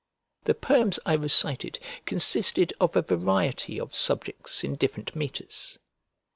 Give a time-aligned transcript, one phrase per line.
[0.45, 5.77] The poems I recited consisted of a variety of subjects in different metres.